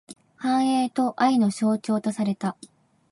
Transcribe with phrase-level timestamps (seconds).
[0.35, 2.57] 繁栄と愛の象徴とされた。